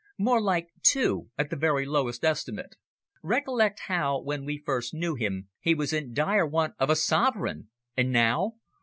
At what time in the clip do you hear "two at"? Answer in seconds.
0.81-1.51